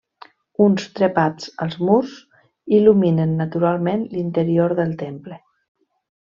Uns 0.67 0.85
trepats 0.99 1.51
als 1.65 1.75
murs 1.89 2.15
il·luminen 2.79 3.37
naturalment 3.43 4.09
l'interior 4.17 4.77
del 4.83 4.99
temple. 5.07 5.41